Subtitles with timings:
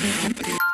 [0.00, 0.69] よし。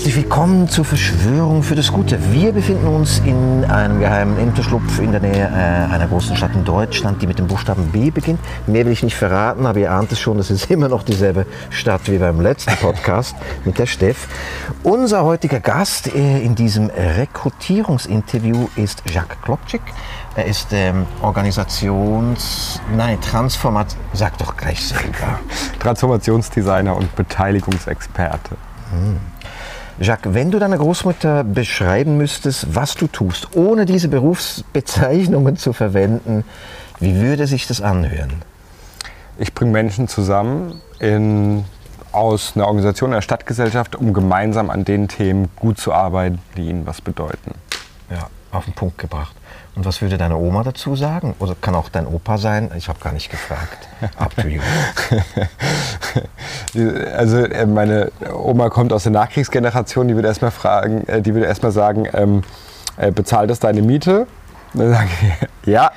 [0.00, 2.18] Herzlich willkommen zur Verschwörung für das Gute.
[2.32, 6.64] Wir befinden uns in einem geheimen Unterschlupf in der Nähe äh, einer großen Stadt in
[6.64, 8.40] Deutschland, die mit dem Buchstaben B beginnt.
[8.66, 11.44] Mehr will ich nicht verraten, aber ihr ahnt es schon, es ist immer noch dieselbe
[11.68, 13.36] Stadt wie beim letzten Podcast
[13.66, 14.26] mit der Steff.
[14.84, 19.82] Unser heutiger Gast äh, in diesem Rekrutierungsinterview ist Jacques Klopczyk.
[20.34, 22.80] Er ist ähm, Organisations...
[22.96, 23.94] Nein, Transformat...
[24.14, 25.40] Sag doch gleich selber.
[25.78, 28.56] Transformationsdesigner und Beteiligungsexperte.
[30.02, 36.44] Jacques, wenn du deiner Großmutter beschreiben müsstest, was du tust, ohne diese Berufsbezeichnungen zu verwenden,
[37.00, 38.32] wie würde sich das anhören?
[39.36, 41.64] Ich bringe Menschen zusammen in,
[42.12, 46.86] aus einer Organisation, einer Stadtgesellschaft, um gemeinsam an den Themen gut zu arbeiten, die ihnen
[46.86, 47.52] was bedeuten.
[48.10, 49.34] Ja, auf den Punkt gebracht.
[49.76, 51.34] Und was würde deine Oma dazu sagen?
[51.38, 52.70] Oder kann auch dein Opa sein?
[52.76, 53.88] Ich habe gar nicht gefragt.
[54.16, 54.60] Up to you.
[57.16, 61.46] Also äh, meine Oma kommt aus der Nachkriegsgeneration, die würde erstmal fragen, äh, die würde
[61.46, 62.42] erstmal sagen, ähm,
[62.96, 64.26] äh, bezahlt das deine Miete?
[64.74, 65.90] Dann sage ich, ja.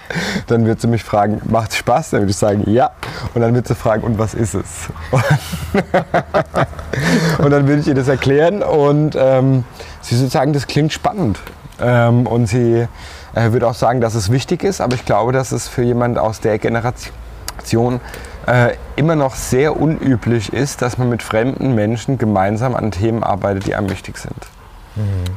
[0.47, 2.11] Dann wird sie mich fragen, macht Spaß?
[2.11, 2.91] Dann würde ich sagen, ja.
[3.33, 4.89] Und dann wird sie fragen, und was ist es?
[7.39, 9.65] und dann würde ich ihr das erklären und ähm,
[10.01, 11.39] sie würde sagen, das klingt spannend.
[11.79, 12.87] Ähm, und sie
[13.35, 16.17] äh, würde auch sagen, dass es wichtig ist, aber ich glaube, dass es für jemand
[16.17, 17.99] aus der Generation
[18.45, 23.65] äh, immer noch sehr unüblich ist, dass man mit fremden Menschen gemeinsam an Themen arbeitet,
[23.65, 24.47] die einem wichtig sind.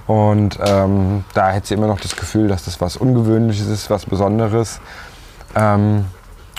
[0.07, 4.05] Und ähm, da hätte sie immer noch das Gefühl, dass das was Ungewöhnliches ist, was
[4.05, 4.81] Besonderes.
[5.55, 6.07] Ähm,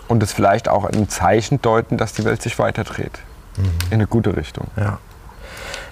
[0.08, 3.20] und es vielleicht auch ein Zeichen deuten, dass die Welt sich weiterdreht.
[3.90, 4.68] In eine gute Richtung.
[4.78, 5.00] Ja.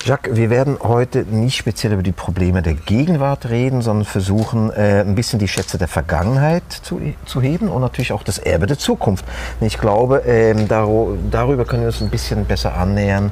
[0.05, 5.01] Jacques, wir werden heute nicht speziell über die Probleme der Gegenwart reden, sondern versuchen, äh,
[5.01, 8.77] ein bisschen die Schätze der Vergangenheit zu, zu heben und natürlich auch das Erbe der
[8.77, 9.25] Zukunft.
[9.59, 13.31] Und ich glaube, ähm, darüber können wir uns ein bisschen besser annähern,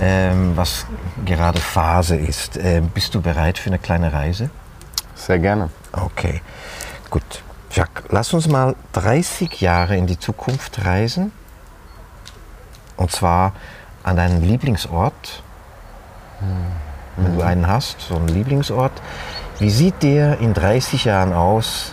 [0.00, 0.84] ähm, was
[1.24, 2.58] gerade Phase ist.
[2.60, 4.50] Ähm, bist du bereit für eine kleine Reise?
[5.14, 5.70] Sehr gerne.
[5.92, 6.40] Okay,
[7.08, 7.22] gut.
[7.70, 11.30] Jacques, lass uns mal 30 Jahre in die Zukunft reisen.
[12.96, 13.52] Und zwar
[14.02, 15.44] an deinen Lieblingsort,
[17.16, 18.92] wenn du einen hast, so einen Lieblingsort.
[19.58, 21.92] Wie sieht der in 30 Jahren aus?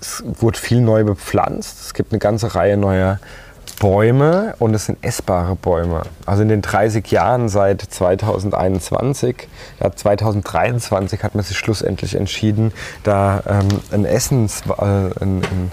[0.00, 1.82] es wurde viel neu bepflanzt.
[1.82, 3.20] Es gibt eine ganze Reihe neuer
[3.78, 6.04] Bäume und es sind essbare Bäume.
[6.24, 9.48] Also in den 30 Jahren seit 2021,
[9.80, 12.72] ja, 2023 hat man sich schlussendlich entschieden,
[13.02, 15.72] da ähm, einen Essens, äh, einen, einen,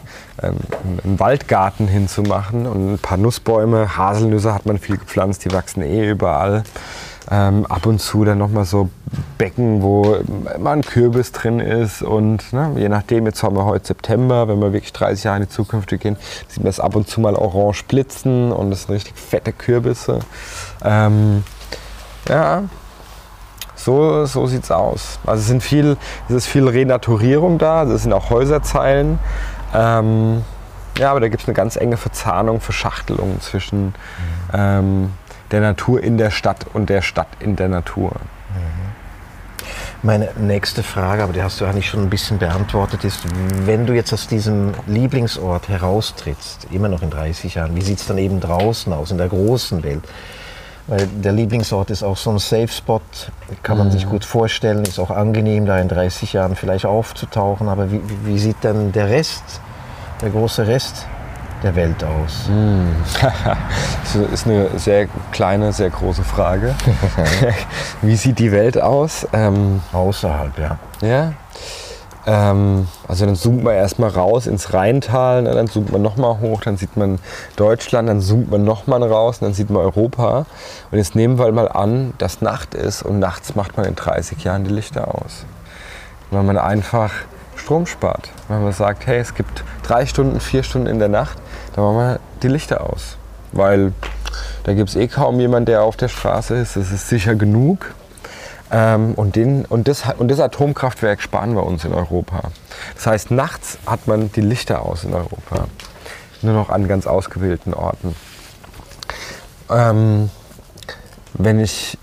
[1.02, 6.10] einen, Waldgarten hinzumachen und ein paar Nussbäume, Haselnüsse hat man viel gepflanzt, die wachsen eh
[6.10, 6.64] überall.
[7.32, 8.90] Ähm, ab und zu dann nochmal so
[9.38, 10.18] Becken, wo
[10.60, 14.60] mal ein Kürbis drin ist und ne, je nachdem, jetzt haben wir heute September, wenn
[14.60, 16.18] wir wirklich 30 Jahre in die Zukunft gehen,
[16.48, 20.20] sieht man es ab und zu mal orange blitzen und das sind richtig fette Kürbisse.
[20.84, 21.44] Ähm,
[22.30, 22.64] ja,
[23.76, 25.20] so, so sieht es aus.
[25.26, 25.98] Also es, sind viel,
[26.30, 29.20] es ist viel Renaturierung da, es sind auch Häuserzeilen.
[29.74, 30.44] Ähm,
[30.98, 33.94] ja, aber da gibt es eine ganz enge Verzahnung, Verschachtelung zwischen
[34.54, 35.12] ähm,
[35.52, 38.12] der Natur in der Stadt und der Stadt in der Natur.
[40.04, 43.22] Meine nächste Frage, aber die hast du eigentlich schon ein bisschen beantwortet, ist,
[43.66, 48.06] wenn du jetzt aus diesem Lieblingsort heraustrittst, immer noch in 30 Jahren, wie sieht es
[48.06, 50.04] dann eben draußen aus, in der großen Welt?
[50.88, 53.02] Weil der Lieblingsort ist auch so ein Safe Spot,
[53.64, 57.68] kann man sich gut vorstellen, ist auch angenehm, da in 30 Jahren vielleicht aufzutauchen.
[57.68, 59.44] Aber wie, wie- wie sieht dann der Rest,
[60.22, 61.08] der große Rest
[61.64, 62.50] der Welt aus?
[64.04, 66.76] Das ist eine sehr kleine, sehr große Frage.
[68.02, 69.28] Wie sieht die Welt aus?
[69.34, 70.78] Ähm, Außerhalb, ja.
[71.02, 71.34] ja.
[72.28, 76.62] Ähm, also dann zoomt man erstmal raus ins Rheintal, ne, dann zoomt man nochmal hoch,
[76.62, 77.20] dann sieht man
[77.56, 80.46] Deutschland, dann zoomt man nochmal raus, dann sieht man Europa.
[80.92, 84.44] Und jetzt nehmen wir mal an, dass Nacht ist und nachts macht man in 30
[84.44, 85.46] Jahren die Lichter aus.
[86.32, 87.12] Weil man einfach
[87.66, 88.30] Strom spart.
[88.48, 91.40] Wenn man sagt, hey, es gibt drei Stunden, vier Stunden in der Nacht,
[91.74, 93.18] dann machen wir die Lichter aus.
[93.54, 93.92] Weil
[94.66, 96.76] da gibt es eh kaum jemanden, der auf der Straße ist.
[96.76, 97.96] Es ist sicher genug.
[98.70, 102.52] Ähm, und, den, und, das, und das Atomkraftwerk sparen wir uns in Europa.
[102.94, 105.66] Das heißt, nachts hat man die Lichter aus in Europa.
[106.44, 108.16] Nur noch an ganz ausgewählten Orten.
[109.72, 110.30] Ähm,
[111.34, 111.98] wenn ich.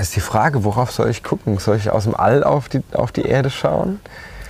[0.00, 1.58] Ist die Frage, worauf soll ich gucken?
[1.58, 4.00] Soll ich aus dem All auf die, auf die Erde schauen?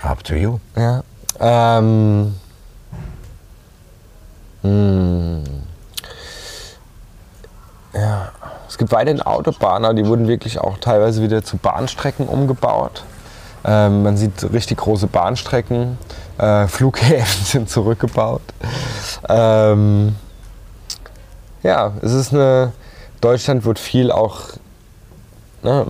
[0.02, 0.58] Up to you.
[0.76, 1.02] Ja.
[1.40, 2.34] Ähm.
[4.62, 5.44] Hm.
[7.92, 8.32] Ja.
[8.68, 13.04] Es gibt weiterhin Autobahner, die wurden wirklich auch teilweise wieder zu Bahnstrecken umgebaut.
[13.64, 15.98] Ähm, man sieht richtig große Bahnstrecken.
[16.38, 18.42] Äh, Flughäfen sind zurückgebaut.
[19.28, 20.16] Ähm,
[21.62, 22.72] ja, es ist eine.
[23.20, 24.40] Deutschland wird viel auch
[25.64, 25.86] ne,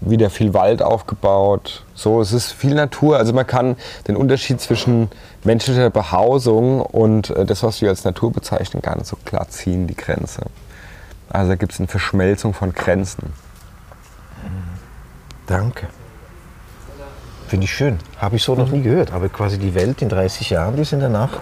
[0.00, 1.84] wieder viel Wald aufgebaut.
[1.94, 3.18] So, es ist viel Natur.
[3.18, 3.76] Also man kann
[4.08, 5.10] den Unterschied zwischen
[5.44, 9.86] menschlicher Behausung und äh, das, was wir als Natur bezeichnen, gar nicht so klar ziehen,
[9.86, 10.42] die Grenze.
[11.28, 13.32] Also da gibt es eine Verschmelzung von Grenzen.
[15.46, 15.86] Danke.
[17.48, 17.98] Finde ich schön.
[18.18, 19.12] Habe ich so noch nie gehört.
[19.12, 21.40] Aber quasi die Welt in 30 Jahren, die ist in der Nacht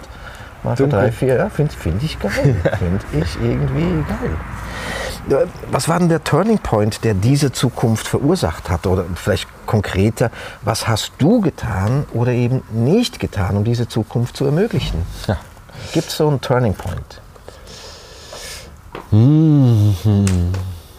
[0.62, 1.50] mal für drei, vier Jahre.
[1.50, 2.32] Finde find ich geil.
[2.78, 4.36] Finde ich irgendwie geil.
[5.28, 5.40] Ja,
[5.70, 8.86] Was war denn der Turning Point, der diese Zukunft verursacht hat?
[8.86, 10.30] Oder vielleicht konkreter,
[10.62, 15.02] was hast du getan oder eben nicht getan, um diese Zukunft zu ermöglichen?
[15.26, 15.36] Ja.
[15.92, 17.20] Gibt es so einen Turning Point?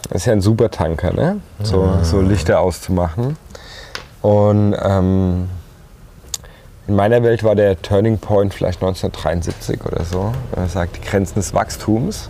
[0.08, 1.40] Das ist ja ein Supertanker, ne?
[1.62, 3.36] So, so Lichter auszumachen.
[4.20, 5.48] Und ähm,
[6.88, 10.32] in meiner Welt war der Turning Point vielleicht 1973 oder so.
[10.56, 12.28] Er sagt, die Grenzen des Wachstums.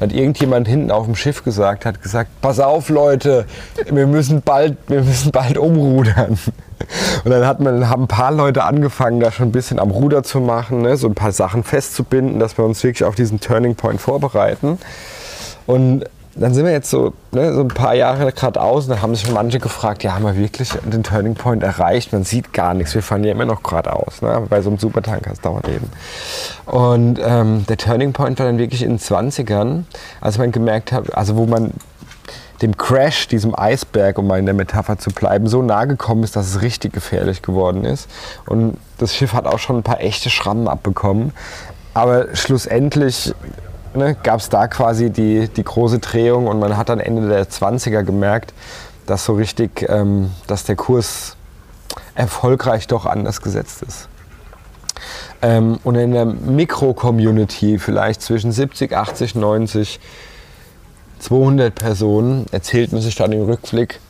[0.00, 3.46] Hat irgendjemand hinten auf dem Schiff gesagt, hat gesagt, pass auf Leute,
[3.88, 6.36] wir müssen bald, wir müssen bald umrudern.
[7.24, 10.24] Und dann hat man, haben ein paar Leute angefangen, da schon ein bisschen am Ruder
[10.24, 10.96] zu machen, ne?
[10.96, 14.78] so ein paar Sachen festzubinden, dass wir uns wirklich auf diesen Turning Point vorbereiten.
[15.66, 19.02] Und dann sind wir jetzt so, ne, so ein paar Jahre gerade aus und dann
[19.02, 22.12] haben sich manche gefragt, ja, haben wir wirklich den Turning Point erreicht?
[22.12, 24.22] Man sieht gar nichts, wir fahren ja immer noch geradeaus.
[24.22, 24.46] Ne?
[24.48, 25.90] Bei so einem Supertanker, das dauert eben.
[26.64, 29.84] Und ähm, der Turning Point war dann wirklich in den 20ern,
[30.20, 31.72] als man gemerkt hat, also wo man
[32.62, 36.36] dem Crash, diesem Eisberg, um mal in der Metapher zu bleiben, so nahe gekommen ist,
[36.36, 38.08] dass es richtig gefährlich geworden ist.
[38.46, 41.32] Und das Schiff hat auch schon ein paar echte Schrammen abbekommen.
[41.92, 43.34] Aber schlussendlich
[43.94, 47.48] ne, gab es da quasi die, die große Drehung und man hat dann Ende der
[47.48, 48.52] 20er gemerkt,
[49.06, 51.36] dass so richtig, ähm, dass der Kurs
[52.14, 54.08] erfolgreich doch anders gesetzt ist.
[55.40, 60.00] Ähm, und in der Mikro-Community vielleicht zwischen 70, 80, 90,
[61.18, 64.00] 200 Personen erzählt man sich dann im Rückblick,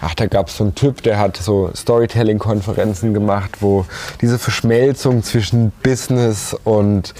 [0.00, 3.86] ach, da gab es so einen Typ, der hat so Storytelling-Konferenzen gemacht, wo
[4.20, 7.14] diese Verschmelzung zwischen Business und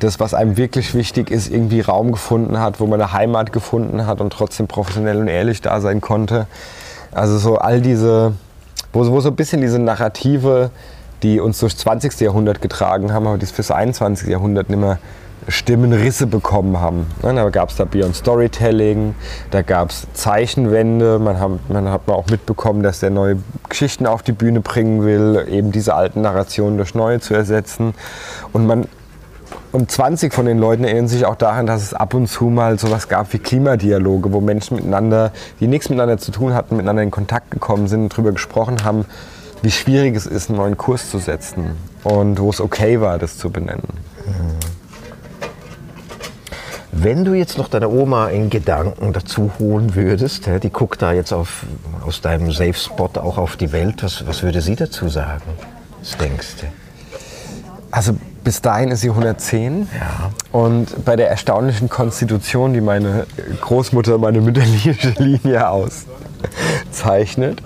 [0.00, 4.06] das, was einem wirklich wichtig ist, irgendwie Raum gefunden hat, wo man eine Heimat gefunden
[4.06, 6.46] hat und trotzdem professionell und ehrlich da sein konnte.
[7.12, 8.32] Also so all diese,
[8.92, 10.70] wo, wo so ein bisschen diese Narrative,
[11.22, 12.20] die uns durchs 20.
[12.20, 14.28] Jahrhundert getragen haben, aber die fürs 21.
[14.28, 14.98] Jahrhundert nicht mehr
[15.48, 17.06] Stimmenrisse bekommen haben.
[17.20, 19.14] Da gab es da Beyond Storytelling,
[19.50, 23.36] da gab es Zeichenwände, man hat, man hat auch mitbekommen, dass der neue
[23.68, 27.94] Geschichten auf die Bühne bringen will, eben diese alten Narrationen durch neue zu ersetzen.
[28.52, 28.86] Und man
[29.74, 32.78] und 20 von den Leuten erinnern sich auch daran, dass es ab und zu mal
[32.78, 37.10] sowas gab wie Klimadialoge, wo Menschen miteinander, die nichts miteinander zu tun hatten, miteinander in
[37.10, 39.04] Kontakt gekommen sind und darüber gesprochen haben,
[39.62, 41.72] wie schwierig es ist, einen neuen Kurs zu setzen
[42.04, 43.88] und wo es okay war, das zu benennen.
[46.92, 51.32] Wenn du jetzt noch deine Oma in Gedanken dazu holen würdest, die guckt da jetzt
[51.32, 51.66] auf,
[52.06, 55.42] aus deinem Safe Spot auch auf die Welt, was, was würde sie dazu sagen?
[56.00, 56.66] Was denkst du?
[57.90, 59.88] Also bis dahin ist sie 110.
[59.98, 60.30] Ja.
[60.52, 63.26] Und bei der erstaunlichen Konstitution, die meine
[63.60, 67.62] Großmutter, meine mütterliche Linie auszeichnet,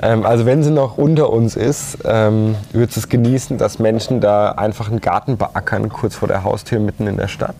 [0.00, 4.52] ähm, also wenn sie noch unter uns ist, ähm, wird es genießen, dass Menschen da
[4.52, 7.56] einfach einen Garten beackern, kurz vor der Haustür mitten in der Stadt.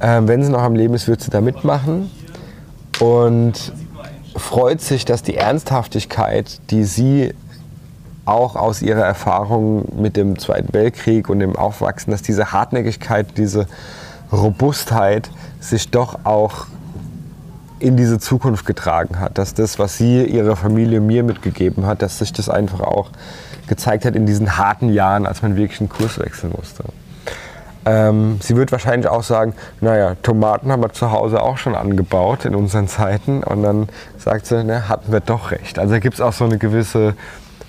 [0.00, 2.10] Ähm, wenn sie noch am Leben ist, wird sie da mitmachen
[3.00, 3.72] und
[4.36, 7.34] freut sich, dass die Ernsthaftigkeit, die sie
[8.24, 13.66] auch aus ihrer Erfahrung mit dem Zweiten Weltkrieg und dem Aufwachsen, dass diese Hartnäckigkeit, diese
[14.30, 16.66] Robustheit sich doch auch
[17.78, 19.38] in diese Zukunft getragen hat.
[19.38, 23.10] Dass das, was sie ihrer Familie mir mitgegeben hat, dass sich das einfach auch
[23.66, 26.84] gezeigt hat in diesen harten Jahren, als man wirklich einen Kurs wechseln musste.
[27.84, 32.44] Ähm, sie wird wahrscheinlich auch sagen, naja, Tomaten haben wir zu Hause auch schon angebaut
[32.44, 33.42] in unseren Zeiten.
[33.42, 33.88] Und dann
[34.18, 35.80] sagt sie, ne, hatten wir doch recht.
[35.80, 37.14] Also gibt es auch so eine gewisse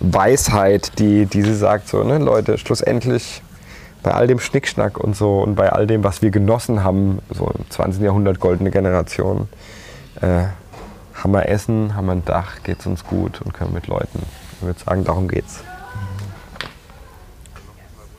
[0.04, 3.42] Weisheit, die, die sie sagt, so, ne, Leute, schlussendlich
[4.04, 7.50] bei all dem Schnickschnack und so und bei all dem, was wir genossen haben, so
[7.58, 8.04] im 20.
[8.04, 9.48] Jahrhundert goldene Generation,
[10.22, 10.44] äh,
[11.16, 14.24] haben wir Essen, haben wir ein Dach, geht es uns gut und können mit Leuten.
[14.58, 15.62] Ich würde sagen, darum geht's.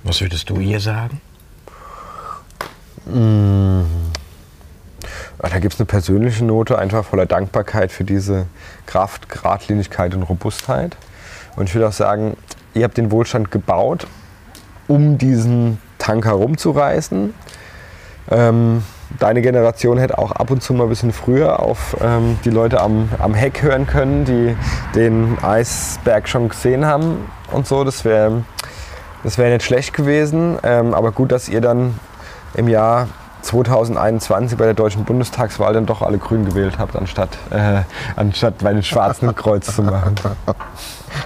[0.04, 1.20] Was würdest du ihr sagen?
[5.50, 8.46] Da gibt es eine persönliche Note, einfach voller Dankbarkeit für diese
[8.86, 10.96] Kraft, Geradlinigkeit und Robustheit.
[11.56, 12.36] Und ich würde auch sagen,
[12.74, 14.06] ihr habt den Wohlstand gebaut,
[14.88, 17.34] um diesen Tank herumzureißen.
[18.30, 18.82] Ähm,
[19.18, 22.80] deine Generation hätte auch ab und zu mal ein bisschen früher auf ähm, die Leute
[22.80, 24.56] am, am Heck hören können, die
[24.94, 27.84] den Eisberg schon gesehen haben und so.
[27.84, 28.44] Das wäre
[29.22, 30.58] das wär nicht schlecht gewesen.
[30.62, 31.98] Ähm, aber gut, dass ihr dann
[32.54, 33.08] im Jahr
[33.42, 37.82] 2021 bei der deutschen Bundestagswahl dann doch alle grün gewählt habt, anstatt, äh,
[38.16, 40.14] anstatt bei den Schwarzen Kreuz zu machen.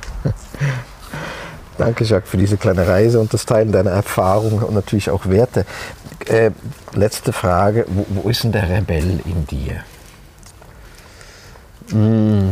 [1.78, 5.64] Danke, Jacques, für diese kleine Reise und das Teilen deiner Erfahrung und natürlich auch Werte.
[6.26, 6.50] Äh,
[6.92, 9.84] letzte Frage, wo, wo, ist denn der Rebell in dir?
[11.96, 12.50] Mm.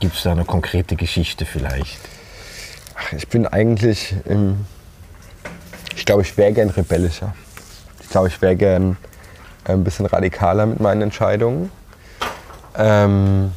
[0.00, 2.00] Gibt es da eine konkrete Geschichte vielleicht?
[2.96, 4.66] Ach, ich bin eigentlich, im,
[5.94, 7.34] ich glaube, ich wäre gern rebellischer.
[8.02, 8.96] Ich glaube, ich wäre gern
[9.64, 11.70] ein bisschen radikaler mit meinen Entscheidungen.
[12.76, 13.52] Ähm,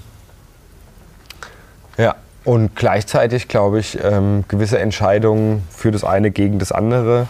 [2.44, 7.28] und gleichzeitig glaube ich, ähm, gewisse Entscheidungen für das eine gegen das andere,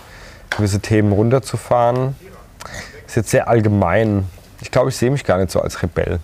[0.49, 2.15] gewisse Themen runterzufahren,
[3.07, 4.25] ist jetzt sehr allgemein.
[4.61, 6.19] Ich glaube, ich sehe mich gar nicht so als Rebell.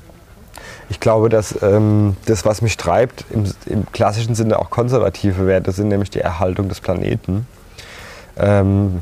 [0.89, 5.74] Ich glaube, dass ähm, das, was mich treibt, im, im, klassischen Sinne auch konservative Werte
[5.74, 7.46] sind, nämlich die Erhaltung des Planeten.
[8.38, 9.01] Ähm,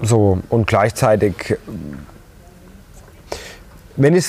[0.00, 1.56] so, und gleichzeitig
[3.96, 4.22] wenn,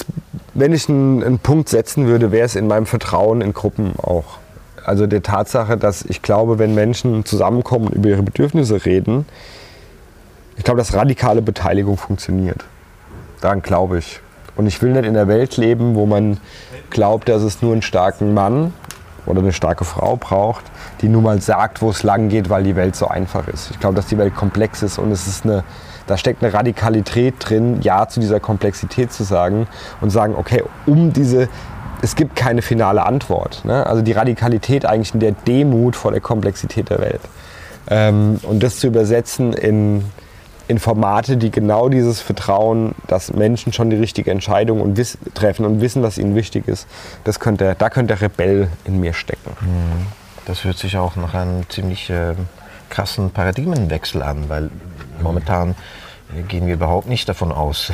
[0.54, 4.40] wenn ich einen, einen Punkt setzen würde, wäre es in meinem Vertrauen in Gruppen auch.
[4.86, 9.26] Also der Tatsache, dass ich glaube, wenn Menschen zusammenkommen und über ihre Bedürfnisse reden,
[10.56, 12.64] ich glaube, dass radikale Beteiligung funktioniert.
[13.42, 14.22] Daran glaube ich.
[14.56, 16.38] Und ich will nicht in einer Welt leben, wo man
[16.90, 18.74] glaubt, dass es nur einen starken Mann
[19.28, 20.64] oder eine starke Frau braucht,
[21.02, 23.70] die nur mal sagt, wo es lang geht, weil die Welt so einfach ist.
[23.72, 25.64] Ich glaube, dass die Welt komplex ist und es ist eine
[26.08, 29.68] da steckt eine Radikalität drin, Ja zu dieser Komplexität zu sagen
[30.02, 31.50] und sagen, okay, um diese,
[32.02, 33.64] es gibt keine finale Antwort.
[33.66, 33.86] Ne?
[33.86, 37.22] Also die Radikalität eigentlich in der Demut vor der Komplexität der Welt.
[37.90, 40.04] Ähm, und das zu übersetzen in,
[40.68, 45.66] in Formate, die genau dieses Vertrauen, dass Menschen schon die richtige Entscheidung und wiss, treffen
[45.66, 46.88] und wissen, was ihnen wichtig ist,
[47.24, 49.52] das könnte, da könnte der Rebell in mir stecken.
[49.62, 50.08] Mhm.
[50.46, 52.34] Das hört sich auch nach einem ziemlich äh,
[52.90, 54.70] krassen Paradigmenwechsel an, weil
[55.22, 55.76] Momentan
[56.48, 57.92] gehen wir überhaupt nicht davon aus,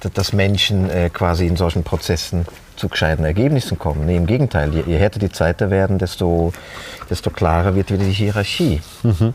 [0.14, 4.06] dass Menschen äh, quasi in solchen Prozessen zu gescheiten Ergebnissen kommen.
[4.06, 6.52] Nee, im Gegenteil, je, härter die Zeiten werden, desto,
[7.08, 8.82] desto klarer wird wieder die Hierarchie.
[9.02, 9.34] Mhm.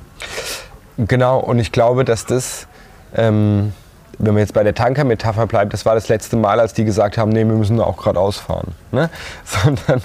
[0.97, 2.67] Genau, und ich glaube, dass das,
[3.15, 3.73] ähm,
[4.17, 7.17] wenn man jetzt bei der Tanker-Metapher bleibt, das war das letzte Mal, als die gesagt
[7.17, 8.75] haben, nee, wir müssen auch geradeaus fahren.
[8.91, 9.09] Ne?
[9.45, 10.01] Sondern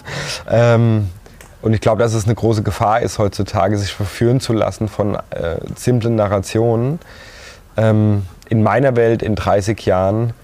[0.49, 1.11] ähm,
[1.65, 5.15] und ich glaube, dass es eine große Gefahr ist heutzutage, sich verführen zu lassen von
[5.15, 6.99] äh, simplen Narrationen.
[7.79, 10.35] Ähm, in meiner Welt in 30 Jahren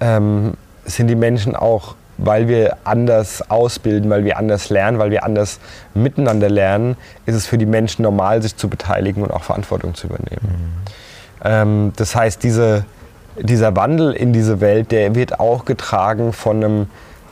[0.00, 0.54] ähm,
[0.84, 5.60] sind die Menschen auch, weil wir anders ausbilden, weil wir anders lernen, weil wir anders
[5.94, 6.96] miteinander lernen,
[7.26, 10.40] ist es für die Menschen normal, sich zu beteiligen und auch Verantwortung zu übernehmen.
[10.42, 10.90] Mhm.
[11.44, 12.84] Ähm, das heißt, diese,
[13.40, 16.86] dieser Wandel in diese Welt, der wird auch getragen von einem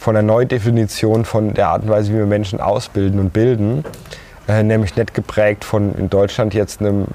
[0.05, 3.87] von einer Neudefinition von der Art und Weise, wie wir Menschen ausbilden und bilden,
[4.47, 7.07] äh, nämlich nicht geprägt von in Deutschland jetzt einem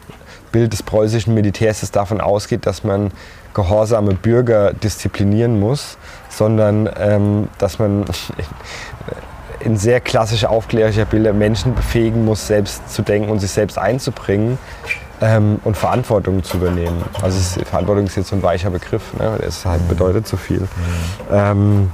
[0.52, 3.12] Bild des preußischen Militärs, das davon ausgeht, dass man
[3.54, 8.06] gehorsame Bürger disziplinieren muss, sondern ähm, dass man
[9.60, 14.58] in sehr klassischer aufklärerischer Bilder Menschen befähigen muss, selbst zu denken und sich selbst einzubringen
[15.22, 17.04] ähm, und Verantwortung zu übernehmen.
[17.22, 19.38] Also es, Verantwortung ist jetzt so ein weicher Begriff, ne?
[19.46, 20.68] es halt bedeutet so viel.
[21.32, 21.92] Ähm,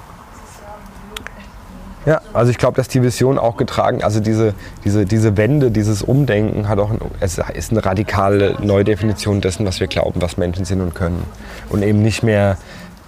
[2.06, 6.04] ja, also ich glaube, dass die Vision auch getragen, also diese, diese, diese Wende, dieses
[6.04, 10.66] Umdenken hat auch ein, es ist eine radikale Neudefinition dessen, was wir glauben, was Menschen
[10.66, 11.24] sind und können.
[11.70, 12.58] Und eben nicht mehr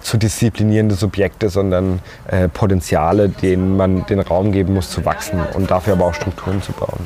[0.00, 5.70] zu disziplinierende Subjekte, sondern äh, Potenziale, denen man den Raum geben muss zu wachsen und
[5.70, 7.00] dafür aber auch Strukturen zu bauen.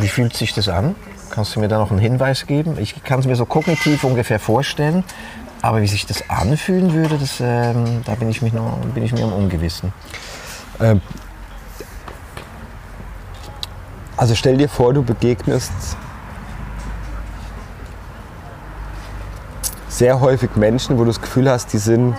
[0.00, 0.94] Wie fühlt sich das an?
[1.30, 2.76] Kannst du mir da noch einen Hinweis geben?
[2.78, 5.04] Ich kann es mir so kognitiv ungefähr vorstellen,
[5.62, 9.12] aber wie sich das anfühlen würde, das, ähm, da bin ich, mich noch, bin ich
[9.12, 9.92] mir im Ungewissen.
[10.80, 11.00] Ähm,
[14.16, 15.72] also stell dir vor, du begegnest
[19.88, 22.14] sehr häufig Menschen, wo du das Gefühl hast, die sind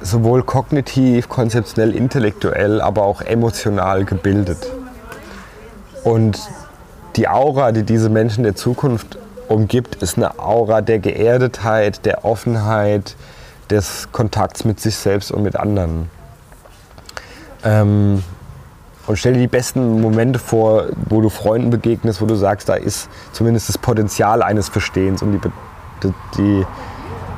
[0.00, 4.58] sowohl kognitiv, konzeptionell, intellektuell, aber auch emotional gebildet.
[6.02, 6.40] Und
[7.16, 13.16] die Aura, die diese Menschen der Zukunft umgibt, ist eine Aura der Geerdetheit, der Offenheit,
[13.70, 16.10] des Kontakts mit sich selbst und mit anderen.
[17.64, 18.22] Ähm,
[19.06, 22.74] und stell dir die besten Momente vor, wo du Freunden begegnest, wo du sagst, da
[22.74, 26.66] ist zumindest das Potenzial eines Verstehens und die, die,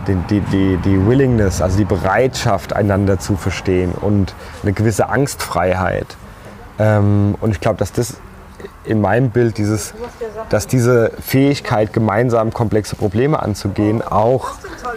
[0.06, 6.06] die, die, die, Willingness, also die Bereitschaft, einander zu verstehen und eine gewisse Angstfreiheit.
[6.78, 8.18] Ähm, und ich glaube, dass das
[8.84, 9.94] in meinem Bild dieses,
[10.50, 14.52] dass diese Fähigkeit, gemeinsam komplexe Probleme anzugehen, auch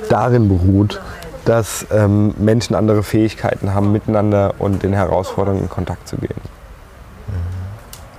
[0.10, 1.02] darin beruht,
[1.48, 6.42] dass ähm, Menschen andere Fähigkeiten haben, miteinander und den Herausforderungen in Kontakt zu gehen.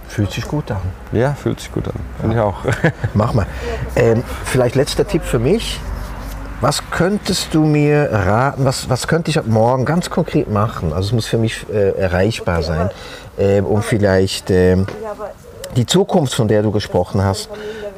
[0.08, 0.80] Fühlt sich gut an.
[1.12, 1.94] Ja, fühlt sich gut an.
[2.20, 2.56] Finde ich auch.
[3.14, 3.46] Mach mal.
[3.94, 5.78] Ähm, vielleicht letzter Tipp für mich.
[6.60, 10.92] Was könntest du mir raten, was, was könnte ich ab morgen ganz konkret machen?
[10.92, 12.90] Also es muss für mich äh, erreichbar sein,
[13.36, 14.76] äh, um vielleicht äh,
[15.76, 17.48] die Zukunft, von der du gesprochen hast,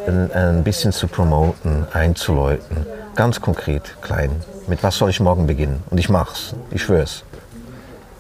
[0.07, 2.85] ein, ein bisschen zu promoten, einzuläuten.
[3.17, 4.31] Ganz konkret, klein.
[4.69, 5.83] Mit was soll ich morgen beginnen?
[5.91, 6.55] Und ich mach's.
[6.71, 7.25] Ich schwör's.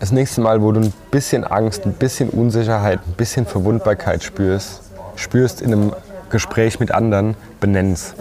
[0.00, 4.82] Das nächste Mal, wo du ein bisschen Angst, ein bisschen Unsicherheit, ein bisschen Verwundbarkeit spürst,
[5.14, 5.92] spürst in einem
[6.28, 8.14] Gespräch mit anderen, benenn's.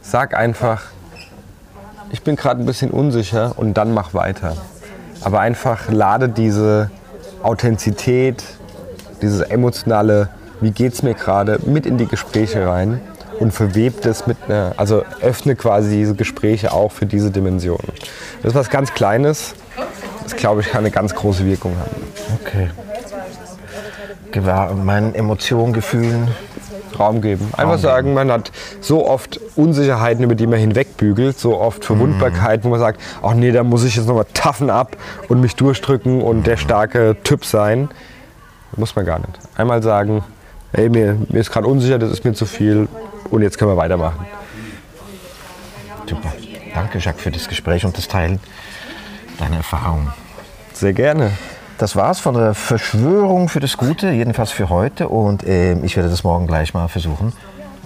[0.00, 0.84] Sag einfach,
[2.10, 4.56] ich bin gerade ein bisschen unsicher und dann mach weiter.
[5.22, 6.90] Aber einfach lade diese
[7.42, 8.44] Authentizität,
[9.20, 10.28] dieses emotionale,
[10.60, 13.00] wie geht's mir gerade, mit in die Gespräche rein
[13.38, 17.80] und verwebt es mit einer, also öffne quasi diese Gespräche auch für diese Dimension.
[18.42, 19.54] Das ist was ganz Kleines,
[20.24, 22.02] das glaube ich kann eine ganz große Wirkung haben.
[22.42, 22.70] Okay.
[24.30, 26.28] Gewahr, meinen Emotionen, Gefühlen.
[26.98, 27.52] Raum geben.
[27.56, 32.68] Einfach sagen, man hat so oft Unsicherheiten, über die man hinwegbügelt, so oft Verwundbarkeit, wo
[32.68, 34.96] man sagt, ach nee, da muss ich jetzt nochmal taffen ab
[35.28, 37.88] und mich durchdrücken und der starke Typ sein.
[38.76, 39.30] Muss man gar nicht.
[39.56, 40.24] Einmal sagen,
[40.72, 42.88] hey, mir, mir ist gerade unsicher, das ist mir zu viel
[43.30, 44.26] und jetzt können wir weitermachen.
[46.06, 46.32] Super.
[46.74, 48.40] Danke, Jacques, für das Gespräch und das Teilen
[49.38, 50.12] deiner Erfahrungen.
[50.72, 51.32] Sehr gerne.
[51.78, 55.08] Das war's von der Verschwörung für das Gute, jedenfalls für heute.
[55.08, 57.32] Und äh, ich werde das morgen gleich mal versuchen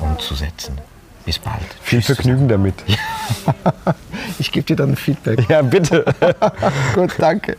[0.01, 0.79] umzusetzen.
[1.25, 1.63] Bis bald.
[1.83, 2.75] Viel Tschüss Vergnügen damit.
[4.39, 5.49] Ich gebe dir dann Feedback.
[5.49, 6.05] Ja, bitte.
[6.95, 7.57] Gut, danke.